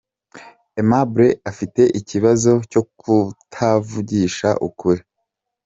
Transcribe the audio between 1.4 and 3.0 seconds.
afite ikibazo cyo